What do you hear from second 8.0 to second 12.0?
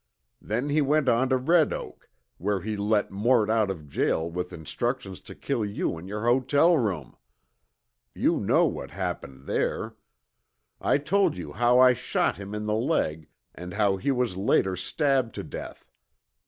You know what happened there. I told you how I